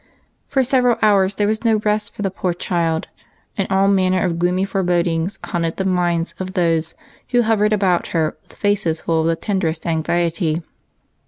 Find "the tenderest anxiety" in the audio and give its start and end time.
9.27-10.63